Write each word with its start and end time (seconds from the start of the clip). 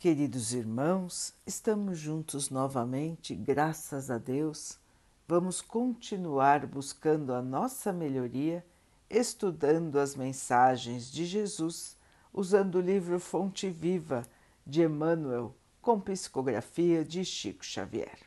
Queridos 0.00 0.52
irmãos, 0.52 1.34
estamos 1.44 1.98
juntos 1.98 2.50
novamente, 2.50 3.34
graças 3.34 4.12
a 4.12 4.16
Deus. 4.16 4.78
Vamos 5.26 5.60
continuar 5.60 6.64
buscando 6.66 7.34
a 7.34 7.42
nossa 7.42 7.92
melhoria, 7.92 8.64
estudando 9.10 9.98
as 9.98 10.14
mensagens 10.14 11.10
de 11.10 11.26
Jesus, 11.26 11.96
usando 12.32 12.76
o 12.76 12.80
livro 12.80 13.18
Fonte 13.18 13.68
Viva 13.70 14.22
de 14.64 14.84
Emmanuel, 14.84 15.52
com 15.82 15.98
psicografia 15.98 17.04
de 17.04 17.24
Chico 17.24 17.64
Xavier. 17.64 18.20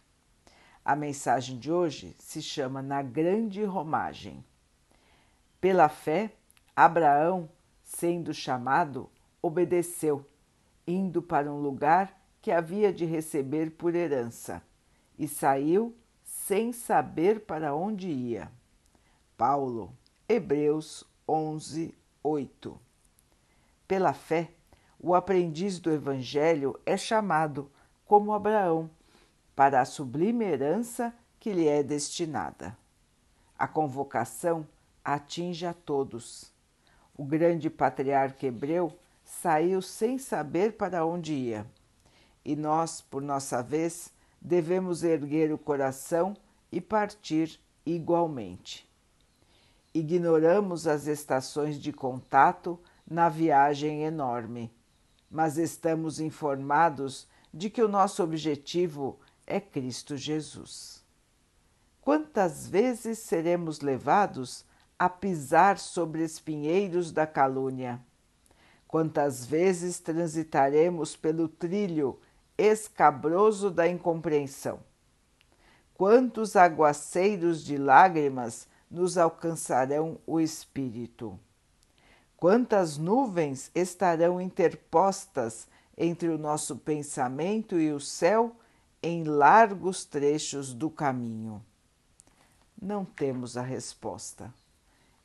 A 0.83 0.93
mensagem 0.93 1.57
de 1.57 1.71
hoje 1.71 2.13
se 2.19 2.41
chama 2.41 2.81
Na 2.81 3.01
Grande 3.01 3.63
Romagem. 3.63 4.43
Pela 5.61 5.88
fé, 5.88 6.33
Abraão, 6.75 7.49
sendo 7.81 8.33
chamado, 8.33 9.09
obedeceu 9.41 10.25
indo 10.91 11.21
para 11.21 11.51
um 11.51 11.59
lugar 11.59 12.19
que 12.41 12.52
havia 12.52 12.91
de 12.91 13.05
receber 13.05 13.71
por 13.71 13.95
herança, 13.95 14.61
e 15.17 15.27
saiu 15.27 15.95
sem 16.23 16.73
saber 16.73 17.41
para 17.41 17.75
onde 17.75 18.09
ia. 18.09 18.52
Paulo, 19.38 19.95
Hebreus 20.27 21.03
11, 21.27 21.93
8. 22.23 22.80
Pela 23.88 24.13
fé, 24.13 24.52
o 24.99 25.16
aprendiz 25.16 25.80
do 25.80 25.91
Evangelho 25.91 26.80
é 26.85 26.95
chamado, 26.95 27.71
como 28.05 28.33
Abraão, 28.33 28.89
para 29.55 29.81
a 29.81 29.85
sublime 29.85 30.45
herança 30.45 31.13
que 31.39 31.52
lhe 31.52 31.67
é 31.67 31.83
destinada. 31.83 32.77
A 33.58 33.67
convocação 33.67 34.67
atinge 35.03 35.66
a 35.66 35.73
todos. 35.73 36.52
O 37.16 37.23
grande 37.23 37.69
patriarca 37.69 38.45
hebreu 38.45 38.91
saiu 39.40 39.81
sem 39.81 40.17
saber 40.17 40.73
para 40.73 41.05
onde 41.05 41.34
ia. 41.34 41.66
E 42.44 42.55
nós, 42.55 43.02
por 43.02 43.22
nossa 43.22 43.63
vez, 43.63 44.12
devemos 44.42 45.03
erguer 45.03 45.53
o 45.53 45.58
coração 45.58 46.36
e 46.72 46.81
partir 46.81 47.59
igualmente. 47.86 48.88
Ignoramos 49.94 50.86
as 50.86 51.08
estações 51.08 51.80
de 51.80 51.94
contato 51.94 52.80
na 53.09 53.30
viagem 53.30 54.03
enorme, 54.03 54.72
mas 55.30 55.58
estamos 55.58 56.20
informados 56.20 57.27
de 57.53 57.70
que 57.70 57.81
o 57.81 57.88
nosso 57.88 58.22
objetivo 58.22 59.20
é 59.48 59.59
Cristo 59.59 60.17
Jesus. 60.17 61.03
Quantas 62.02 62.67
vezes 62.67 63.20
seremos 63.20 63.80
levados 63.80 64.66
a 65.00 65.09
pisar 65.09 65.77
sobre 65.80 66.23
espinheiros 66.23 67.11
da 67.11 67.25
calúnia? 67.25 68.00
Quantas 68.92 69.45
vezes 69.45 70.00
transitaremos 70.00 71.16
pelo 71.16 71.47
trilho 71.47 72.20
escabroso 72.58 73.72
da 73.72 73.88
incompreensão? 73.88 74.81
Quantos 75.94 76.58
aguaceiros 76.58 77.64
de 77.64 77.78
lágrimas 77.78 78.67
nos 78.89 79.17
alcançarão 79.17 80.17
o 80.28 80.42
espírito? 80.42 81.39
Quantas 82.36 82.98
nuvens 82.98 83.72
estarão 83.73 84.42
interpostas 84.42 85.70
entre 85.98 86.28
o 86.28 86.38
nosso 86.38 86.76
pensamento 86.76 87.80
e 87.80 87.94
o 87.94 88.00
céu 88.00 88.53
em 89.02 89.23
largos 89.23 90.03
trechos 90.03 90.73
do 90.73 90.89
caminho? 90.89 91.64
Não 92.81 93.05
temos 93.05 93.55
a 93.55 93.61
resposta. 93.61 94.53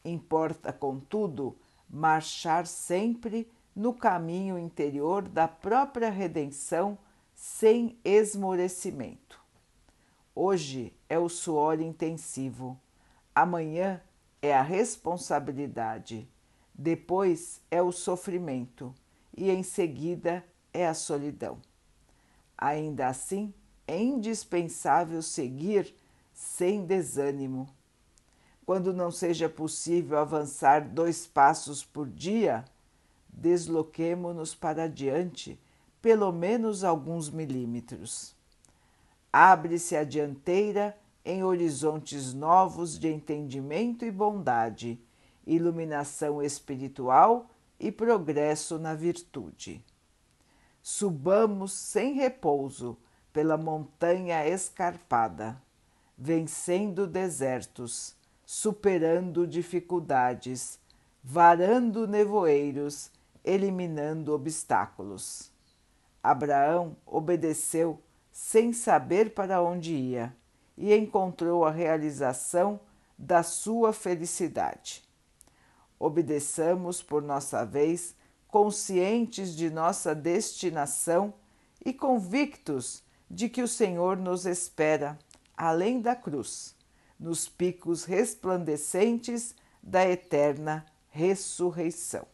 Importa, 0.05 0.73
contudo, 0.73 1.57
marchar 1.91 2.65
sempre 2.65 3.51
no 3.77 3.93
caminho 3.93 4.59
interior 4.59 5.29
da 5.29 5.47
própria 5.47 6.09
redenção 6.09 6.97
sem 7.35 7.99
esmorecimento. 8.03 9.39
Hoje 10.35 10.95
é 11.11 11.19
o 11.19 11.29
suor 11.29 11.79
intensivo, 11.83 12.81
amanhã 13.35 14.01
é 14.41 14.57
a 14.57 14.63
responsabilidade, 14.63 16.27
depois 16.75 17.61
é 17.71 17.83
o 17.83 17.93
sofrimento 17.93 18.95
e 19.37 19.51
em 19.51 19.63
seguida 19.63 20.43
é 20.73 20.87
a 20.87 20.95
solidão. 20.95 21.59
Ainda 22.57 23.09
assim, 23.09 23.53
é 23.87 24.03
indispensável 24.03 25.21
seguir 25.21 25.95
sem 26.33 26.87
desânimo. 26.87 27.69
Quando 28.65 28.93
não 28.93 29.11
seja 29.11 29.49
possível 29.49 30.19
avançar 30.19 30.81
dois 30.81 31.27
passos 31.27 31.85
por 31.85 32.09
dia, 32.09 32.65
desloquemo-nos 33.37 34.55
para 34.55 34.89
diante 34.89 35.61
pelo 36.01 36.31
menos 36.33 36.85
alguns 36.85 37.29
milímetros. 37.29 38.35
Abre-se 39.33 39.97
a 39.97 40.05
dianteira 40.05 40.97
em 41.25 41.43
horizontes 41.43 42.33
novos 42.33 42.97
de 42.97 43.09
entendimento 43.09 44.05
e 44.05 44.11
bondade, 44.13 45.01
iluminação 45.45 46.41
espiritual 46.41 47.51
e 47.79 47.91
progresso 47.91 48.79
na 48.79 48.95
virtude. 48.95 49.85
Subamos 50.81 51.73
sem 51.73 52.15
repouso 52.15 52.97
pela 53.33 53.57
montanha 53.57 54.47
escarpada, 54.47 55.61
vencendo 56.17 57.07
desertos, 57.07 58.15
superando 58.45 59.45
dificuldades, 59.45 60.79
varando 61.23 62.07
nevoeiros 62.07 63.11
eliminando 63.47 64.35
obstáculos. 64.35 65.51
Abraão 66.23 66.97
obedeceu 67.07 68.03
sem 68.33 68.73
saber 68.73 69.33
para 69.33 69.63
onde 69.63 69.95
ia 69.95 70.37
e 70.77 70.93
encontrou 70.93 71.65
a 71.65 71.71
realização 71.71 72.81
da 73.17 73.43
sua 73.43 73.93
felicidade. 73.93 75.03
Obedeçamos 75.99 77.03
por 77.03 77.23
nossa 77.23 77.65
vez, 77.65 78.15
conscientes 78.49 79.57
de 79.57 79.71
nossa 79.71 80.15
destinação 80.15 81.33
e 81.85 81.93
convictos 81.93 83.03
de 83.31 83.49
que 83.49 83.63
o 83.63 83.69
Senhor 83.69 84.17
nos 84.17 84.45
espera 84.45 85.19
além 85.57 86.01
da 86.01 86.15
cruz, 86.15 86.77
nos 87.19 87.49
picos 87.49 88.05
resplandecentes 88.05 89.55
da 89.83 90.07
eterna 90.07 90.85
ressurreição. 91.09 92.27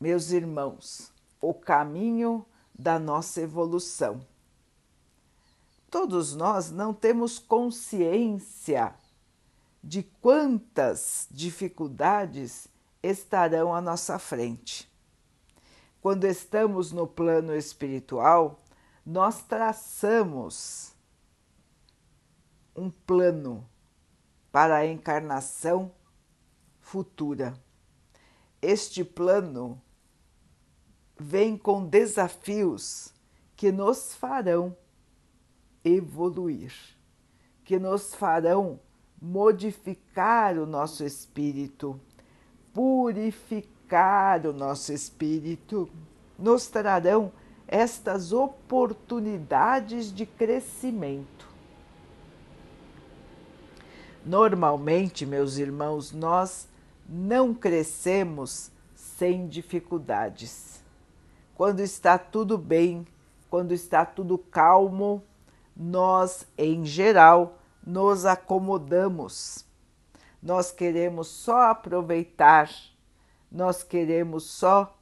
Meus 0.00 0.30
irmãos, 0.30 1.12
o 1.40 1.52
caminho 1.52 2.46
da 2.76 2.98
nossa 2.98 3.42
evolução. 3.42 4.26
Todos 5.90 6.34
nós 6.34 6.70
não 6.70 6.94
temos 6.94 7.38
consciência 7.38 8.94
de 9.84 10.02
quantas 10.02 11.28
dificuldades 11.30 12.66
estarão 13.02 13.74
à 13.74 13.80
nossa 13.80 14.18
frente. 14.18 14.90
Quando 16.00 16.24
estamos 16.24 16.92
no 16.92 17.06
plano 17.06 17.54
espiritual, 17.54 18.62
nós 19.04 19.42
traçamos 19.42 20.94
um 22.74 22.90
plano 22.90 23.68
para 24.50 24.76
a 24.76 24.86
encarnação 24.86 25.92
futura. 26.80 27.54
Este 28.62 29.04
plano 29.04 29.80
vem 31.20 31.54
com 31.54 31.84
desafios 31.84 33.12
que 33.54 33.70
nos 33.70 34.14
farão 34.14 34.74
evoluir, 35.84 36.72
que 37.62 37.78
nos 37.78 38.14
farão 38.14 38.80
modificar 39.20 40.56
o 40.56 40.64
nosso 40.64 41.04
espírito, 41.04 42.00
purificar 42.72 44.46
o 44.46 44.52
nosso 44.54 44.94
espírito, 44.94 45.90
nos 46.38 46.68
trarão 46.68 47.30
estas 47.68 48.32
oportunidades 48.32 50.10
de 50.10 50.24
crescimento. 50.24 51.46
Normalmente, 54.24 55.26
meus 55.26 55.58
irmãos, 55.58 56.12
nós 56.12 56.66
não 57.06 57.52
crescemos 57.52 58.70
sem 58.94 59.46
dificuldades 59.46 60.79
quando 61.60 61.80
está 61.80 62.16
tudo 62.16 62.56
bem, 62.56 63.06
quando 63.50 63.72
está 63.72 64.06
tudo 64.06 64.38
calmo, 64.38 65.22
nós, 65.76 66.46
em 66.56 66.86
geral, 66.86 67.58
nos 67.86 68.24
acomodamos. 68.24 69.66
Nós 70.42 70.72
queremos 70.72 71.28
só 71.28 71.70
aproveitar, 71.70 72.70
nós 73.52 73.82
queremos 73.82 74.44
só 74.44 74.98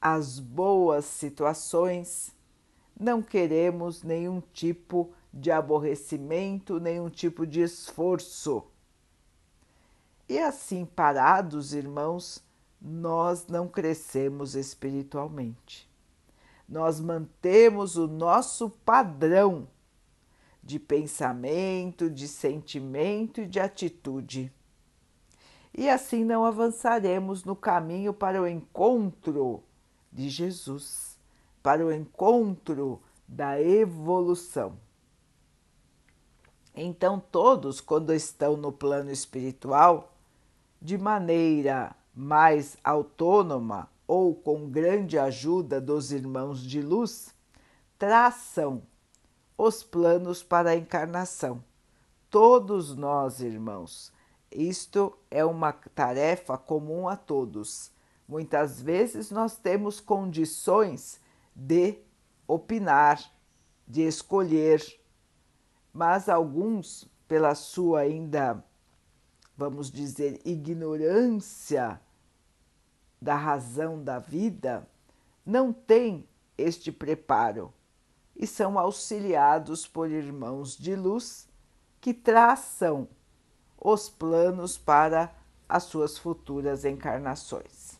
as 0.00 0.38
boas 0.38 1.04
situações, 1.04 2.34
não 2.98 3.20
queremos 3.20 4.02
nenhum 4.02 4.40
tipo 4.54 5.12
de 5.30 5.50
aborrecimento, 5.50 6.80
nenhum 6.80 7.10
tipo 7.10 7.46
de 7.46 7.60
esforço. 7.60 8.64
E 10.26 10.38
assim 10.38 10.86
parados, 10.86 11.74
irmãos, 11.74 12.42
nós 12.86 13.46
não 13.46 13.66
crescemos 13.66 14.54
espiritualmente. 14.54 15.88
Nós 16.68 17.00
mantemos 17.00 17.96
o 17.96 18.06
nosso 18.06 18.68
padrão 18.68 19.66
de 20.62 20.78
pensamento, 20.78 22.10
de 22.10 22.28
sentimento 22.28 23.40
e 23.40 23.46
de 23.46 23.58
atitude. 23.58 24.52
E 25.72 25.88
assim 25.88 26.24
não 26.24 26.44
avançaremos 26.44 27.42
no 27.42 27.56
caminho 27.56 28.12
para 28.12 28.40
o 28.40 28.46
encontro 28.46 29.62
de 30.12 30.28
Jesus, 30.28 31.18
para 31.62 31.84
o 31.84 31.90
encontro 31.90 33.00
da 33.26 33.60
evolução. 33.60 34.76
Então, 36.74 37.18
todos, 37.18 37.80
quando 37.80 38.12
estão 38.12 38.56
no 38.56 38.72
plano 38.72 39.10
espiritual, 39.10 40.12
de 40.82 40.98
maneira 40.98 41.96
mais 42.14 42.76
autônoma 42.84 43.90
ou 44.06 44.34
com 44.34 44.68
grande 44.68 45.18
ajuda 45.18 45.80
dos 45.80 46.12
irmãos 46.12 46.62
de 46.62 46.80
luz, 46.80 47.34
traçam 47.98 48.82
os 49.56 49.82
planos 49.82 50.42
para 50.42 50.70
a 50.70 50.76
encarnação. 50.76 51.64
Todos 52.30 52.94
nós, 52.96 53.40
irmãos, 53.40 54.12
isto 54.50 55.16
é 55.30 55.44
uma 55.44 55.72
tarefa 55.72 56.58
comum 56.58 57.08
a 57.08 57.16
todos. 57.16 57.90
Muitas 58.26 58.80
vezes 58.80 59.30
nós 59.30 59.56
temos 59.56 60.00
condições 60.00 61.20
de 61.54 61.98
opinar, 62.46 63.22
de 63.86 64.02
escolher, 64.02 64.82
mas 65.92 66.28
alguns, 66.28 67.08
pela 67.28 67.54
sua 67.54 68.00
ainda, 68.00 68.64
vamos 69.56 69.90
dizer, 69.90 70.40
ignorância 70.44 72.00
da 73.20 73.34
razão 73.34 74.02
da 74.02 74.18
vida, 74.18 74.86
não 75.44 75.72
têm 75.72 76.28
este 76.58 76.90
preparo 76.90 77.72
e 78.36 78.46
são 78.46 78.78
auxiliados 78.78 79.86
por 79.86 80.10
irmãos 80.10 80.76
de 80.76 80.96
luz 80.96 81.48
que 82.00 82.12
traçam 82.12 83.08
os 83.78 84.08
planos 84.08 84.76
para 84.76 85.34
as 85.68 85.84
suas 85.84 86.18
futuras 86.18 86.84
encarnações. 86.84 87.98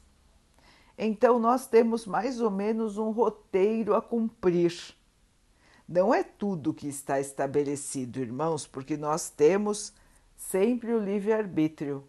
Então, 0.97 1.39
nós 1.39 1.67
temos 1.67 2.07
mais 2.07 2.41
ou 2.41 2.51
menos 2.51 2.99
um 2.99 3.11
roteiro 3.11 3.95
a 3.95 4.03
cumprir. 4.03 4.95
Não 5.89 6.15
é 6.15 6.23
tudo 6.23 6.73
que 6.73 6.87
está 6.87 7.21
estabelecido, 7.21 8.21
irmãos, 8.21 8.67
porque 8.67 8.97
nós 8.97 9.29
temos 9.29 9.93
sempre 10.51 10.93
o 10.93 10.99
livre-arbítrio, 10.99 12.05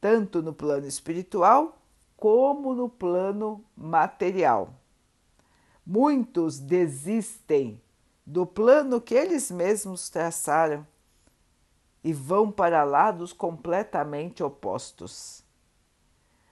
tanto 0.00 0.40
no 0.42 0.52
plano 0.52 0.86
espiritual 0.86 1.78
como 2.16 2.74
no 2.74 2.88
plano 2.88 3.64
material. 3.76 4.74
Muitos 5.84 6.58
desistem 6.58 7.80
do 8.24 8.46
plano 8.46 9.00
que 9.00 9.14
eles 9.14 9.50
mesmos 9.50 10.08
traçaram 10.08 10.86
e 12.04 12.12
vão 12.12 12.50
para 12.50 12.84
lados 12.84 13.32
completamente 13.32 14.42
opostos. 14.42 15.42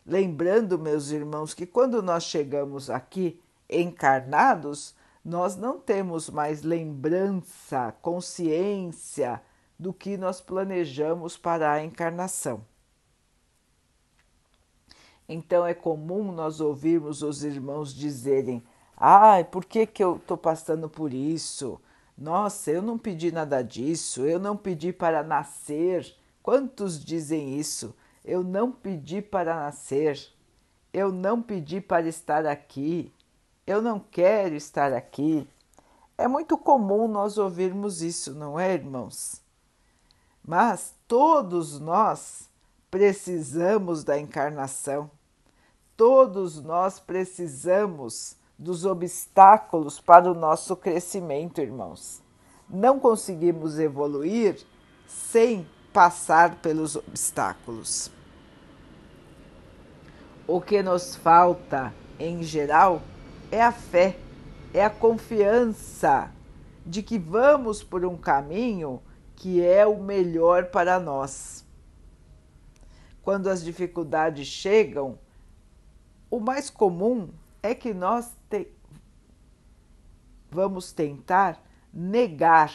Lembrando, 0.04 0.78
meus 0.78 1.10
irmãos, 1.10 1.54
que 1.54 1.66
quando 1.66 2.02
nós 2.02 2.24
chegamos 2.24 2.90
aqui 2.90 3.40
encarnados, 3.68 4.94
nós 5.24 5.56
não 5.56 5.78
temos 5.78 6.28
mais 6.28 6.62
lembrança, 6.62 7.94
consciência 8.02 9.40
do 9.78 9.92
que 9.92 10.16
nós 10.16 10.40
planejamos 10.40 11.36
para 11.36 11.72
a 11.72 11.84
encarnação. 11.84 12.64
Então 15.28 15.66
é 15.66 15.74
comum 15.74 16.32
nós 16.32 16.60
ouvirmos 16.60 17.22
os 17.22 17.44
irmãos 17.44 17.94
dizerem: 17.94 18.62
Ai, 18.96 19.44
por 19.44 19.64
que, 19.64 19.86
que 19.86 20.02
eu 20.02 20.16
estou 20.16 20.36
passando 20.36 20.88
por 20.88 21.12
isso? 21.12 21.80
Nossa, 22.16 22.70
eu 22.70 22.82
não 22.82 22.98
pedi 22.98 23.30
nada 23.30 23.62
disso, 23.62 24.26
eu 24.26 24.40
não 24.40 24.56
pedi 24.56 24.92
para 24.92 25.22
nascer. 25.22 26.16
Quantos 26.42 27.04
dizem 27.04 27.58
isso? 27.58 27.94
Eu 28.24 28.42
não 28.42 28.72
pedi 28.72 29.22
para 29.22 29.54
nascer, 29.54 30.18
eu 30.92 31.12
não 31.12 31.40
pedi 31.40 31.80
para 31.80 32.08
estar 32.08 32.44
aqui, 32.46 33.12
eu 33.66 33.80
não 33.80 34.00
quero 34.00 34.54
estar 34.54 34.92
aqui. 34.92 35.46
É 36.16 36.26
muito 36.26 36.58
comum 36.58 37.06
nós 37.06 37.38
ouvirmos 37.38 38.02
isso, 38.02 38.34
não 38.34 38.58
é, 38.58 38.74
irmãos? 38.74 39.40
Mas 40.46 40.94
todos 41.06 41.78
nós 41.78 42.48
precisamos 42.90 44.04
da 44.04 44.18
encarnação. 44.18 45.10
Todos 45.96 46.62
nós 46.62 46.98
precisamos 46.98 48.36
dos 48.58 48.84
obstáculos 48.84 50.00
para 50.00 50.30
o 50.30 50.34
nosso 50.34 50.74
crescimento, 50.74 51.60
irmãos. 51.60 52.22
Não 52.68 52.98
conseguimos 52.98 53.78
evoluir 53.78 54.64
sem 55.06 55.66
passar 55.92 56.56
pelos 56.56 56.96
obstáculos. 56.96 58.10
O 60.46 60.60
que 60.60 60.82
nos 60.82 61.14
falta, 61.14 61.92
em 62.18 62.42
geral, 62.42 63.02
é 63.50 63.62
a 63.62 63.72
fé, 63.72 64.18
é 64.72 64.84
a 64.84 64.90
confiança 64.90 66.30
de 66.84 67.02
que 67.02 67.18
vamos 67.18 67.82
por 67.82 68.04
um 68.04 68.16
caminho 68.16 69.00
que 69.38 69.64
é 69.64 69.86
o 69.86 70.02
melhor 70.02 70.66
para 70.66 70.98
nós. 70.98 71.64
Quando 73.22 73.48
as 73.48 73.62
dificuldades 73.62 74.48
chegam, 74.48 75.16
o 76.28 76.40
mais 76.40 76.68
comum 76.68 77.30
é 77.62 77.72
que 77.72 77.94
nós 77.94 78.36
te 78.50 78.66
vamos 80.50 80.90
tentar 80.90 81.62
negar, 81.92 82.72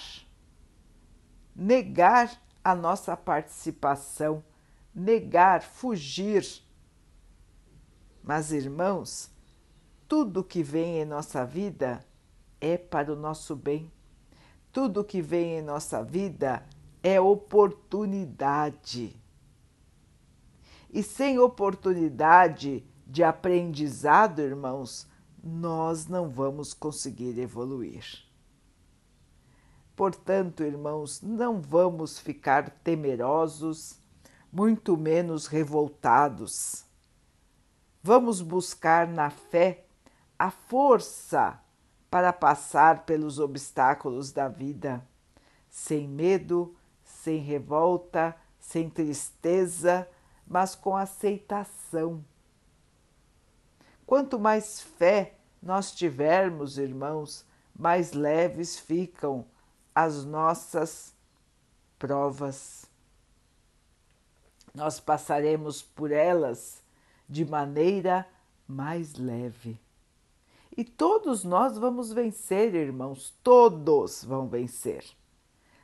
negar 1.53 2.41
a 2.63 2.73
nossa 2.73 3.17
participação, 3.17 4.41
negar, 4.95 5.61
fugir. 5.61 6.63
Mas, 8.23 8.53
irmãos, 8.53 9.29
tudo 10.07 10.45
que 10.45 10.63
vem 10.63 11.01
em 11.01 11.05
nossa 11.05 11.45
vida 11.45 12.05
é 12.61 12.77
para 12.77 13.11
o 13.11 13.17
nosso 13.17 13.53
bem. 13.53 13.91
Tudo 14.73 15.03
que 15.03 15.21
vem 15.21 15.59
em 15.59 15.61
nossa 15.61 16.03
vida 16.03 16.65
é 17.03 17.21
oportunidade. 17.21 19.15
E 20.91 21.03
sem 21.03 21.37
oportunidade, 21.37 22.83
de 23.05 23.23
aprendizado, 23.23 24.41
irmãos, 24.41 25.07
nós 25.43 26.07
não 26.07 26.27
vamos 26.27 26.73
conseguir 26.73 27.37
evoluir. 27.37 28.03
Portanto, 29.95 30.63
irmãos, 30.63 31.21
não 31.21 31.61
vamos 31.61 32.17
ficar 32.17 32.71
temerosos, 32.83 33.99
muito 34.51 34.97
menos 34.97 35.45
revoltados. 35.45 36.83
Vamos 38.01 38.41
buscar 38.41 39.07
na 39.07 39.29
fé 39.29 39.85
a 40.39 40.49
força 40.49 41.62
para 42.13 42.31
passar 42.31 43.05
pelos 43.05 43.39
obstáculos 43.39 44.31
da 44.31 44.47
vida, 44.47 45.03
sem 45.67 46.07
medo, 46.07 46.75
sem 47.03 47.39
revolta, 47.39 48.35
sem 48.59 48.87
tristeza, 48.87 50.07
mas 50.45 50.75
com 50.75 50.95
aceitação 50.95 52.23
Quanto 54.05 54.37
mais 54.37 54.79
fé 54.79 55.33
nós 55.61 55.91
tivermos, 55.91 56.77
irmãos, 56.77 57.43
mais 57.73 58.11
leves 58.11 58.77
ficam 58.77 59.43
as 59.95 60.23
nossas 60.23 61.15
provas. 61.97 62.85
Nós 64.71 64.99
passaremos 64.99 65.81
por 65.81 66.11
elas 66.11 66.83
de 67.27 67.43
maneira 67.43 68.27
mais 68.67 69.15
leve. 69.15 69.79
E 70.75 70.83
todos 70.83 71.43
nós 71.43 71.77
vamos 71.77 72.11
vencer, 72.11 72.73
irmãos, 72.73 73.33
todos 73.43 74.23
vão 74.23 74.47
vencer. 74.47 75.03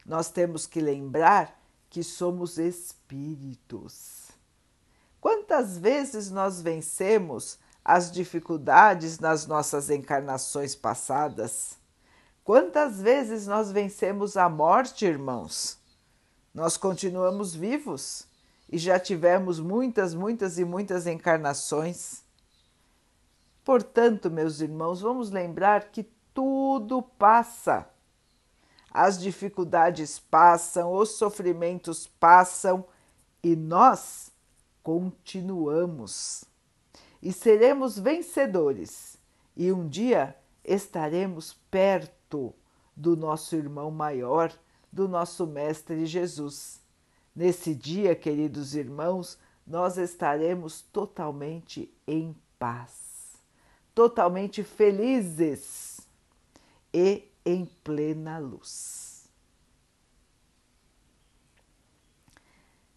Nós 0.05 0.29
temos 0.29 0.65
que 0.65 0.81
lembrar 0.81 1.59
que 1.89 2.03
somos 2.03 2.57
espíritos. 2.57 4.29
Quantas 5.21 5.77
vezes 5.77 6.31
nós 6.31 6.61
vencemos 6.61 7.59
as 7.83 8.11
dificuldades 8.11 9.17
nas 9.17 9.47
nossas 9.47 9.89
encarnações 9.89 10.75
passadas. 10.75 11.77
Quantas 12.43 13.01
vezes 13.01 13.47
nós 13.47 13.71
vencemos 13.71 14.37
a 14.37 14.47
morte, 14.47 15.05
irmãos? 15.05 15.79
Nós 16.53 16.77
continuamos 16.77 17.55
vivos 17.55 18.27
e 18.71 18.77
já 18.77 18.99
tivemos 18.99 19.59
muitas, 19.59 20.13
muitas 20.13 20.59
e 20.59 20.65
muitas 20.65 21.07
encarnações. 21.07 22.23
Portanto, 23.63 24.29
meus 24.29 24.61
irmãos, 24.61 25.01
vamos 25.01 25.29
lembrar 25.31 25.91
que 25.91 26.03
tudo 26.33 27.01
passa. 27.01 27.87
As 28.91 29.19
dificuldades 29.19 30.17
passam, 30.19 30.93
os 30.93 31.11
sofrimentos 31.11 32.07
passam 32.07 32.85
e 33.43 33.55
nós 33.55 34.31
continuamos 34.81 36.49
e 37.21 37.33
seremos 37.33 37.99
vencedores, 37.99 39.17
e 39.55 39.71
um 39.71 39.87
dia 39.87 40.35
estaremos 40.63 41.53
perto 41.69 42.53
do 42.95 43.15
nosso 43.15 43.55
irmão 43.55 43.91
maior, 43.91 44.53
do 44.91 45.07
nosso 45.07 45.45
Mestre 45.45 46.05
Jesus. 46.05 46.81
Nesse 47.35 47.75
dia, 47.75 48.15
queridos 48.15 48.73
irmãos, 48.73 49.37
nós 49.67 49.97
estaremos 49.97 50.81
totalmente 50.81 51.93
em 52.07 52.35
paz, 52.57 52.98
totalmente 53.93 54.63
felizes 54.63 56.01
e 56.93 57.29
em 57.45 57.65
plena 57.83 58.37
luz. 58.37 59.29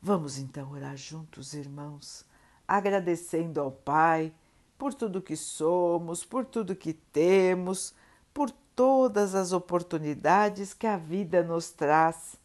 Vamos 0.00 0.38
então 0.38 0.72
orar 0.72 0.96
juntos, 0.96 1.54
irmãos, 1.54 2.24
agradecendo 2.66 3.60
ao 3.60 3.70
Pai 3.70 4.34
por 4.76 4.92
tudo 4.92 5.22
que 5.22 5.36
somos, 5.36 6.24
por 6.24 6.44
tudo 6.44 6.74
que 6.74 6.92
temos, 6.92 7.94
por 8.34 8.50
todas 8.74 9.34
as 9.34 9.52
oportunidades 9.52 10.74
que 10.74 10.86
a 10.86 10.96
vida 10.96 11.42
nos 11.42 11.70
traz 11.70 12.36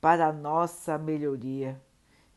para 0.00 0.28
a 0.28 0.32
nossa 0.32 0.96
melhoria, 0.96 1.80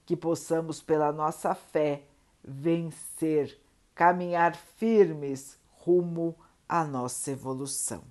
que 0.06 0.18
possamos, 0.18 0.82
pela 0.82 1.12
nossa 1.12 1.54
fé, 1.54 2.04
vencer, 2.44 3.60
caminhar 3.96 4.56
firmes 4.56 5.58
rumo 5.72 6.36
à 6.68 6.84
nossa 6.84 7.32
evolução. 7.32 8.04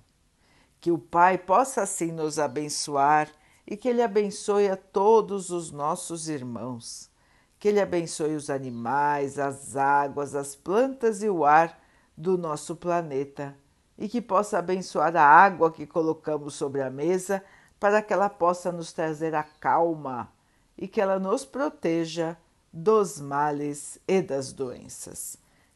Que 0.79 0.91
o 0.91 0.97
Pai 0.97 1.37
possa 1.37 1.81
assim 1.81 2.11
nos 2.11 2.39
abençoar 2.39 3.29
e 3.65 3.77
que 3.77 3.87
Ele 3.87 4.01
abençoe 4.01 4.69
a 4.69 4.75
todos 4.75 5.49
os 5.49 5.71
nossos 5.71 6.27
irmãos. 6.27 7.09
Que 7.59 7.69
Ele 7.69 7.79
abençoe 7.79 8.35
os 8.35 8.49
animais, 8.49 9.39
as 9.39 9.75
águas, 9.75 10.35
as 10.35 10.55
plantas 10.55 11.23
e 11.23 11.29
o 11.29 11.45
ar 11.45 11.79
do 12.17 12.37
nosso 12.37 12.75
planeta 12.75 13.55
e 13.97 14.07
que 14.09 14.21
possa 14.21 14.59
abençoar 14.59 15.15
a 15.15 15.23
água 15.23 15.71
que 15.71 15.85
colocamos 15.85 16.55
sobre 16.55 16.81
a 16.81 16.89
mesa 16.89 17.43
para 17.79 18.01
que 18.01 18.13
ela 18.13 18.29
possa 18.29 18.71
nos 18.71 18.93
trazer 18.93 19.35
a 19.35 19.43
calma 19.43 20.31
e 20.77 20.87
que 20.87 21.01
ela 21.01 21.19
nos 21.19 21.45
proteja 21.45 22.37
dos 22.71 23.19
males 23.19 23.99
e 24.07 24.21
das 24.21 24.51
doenças. 24.51 25.37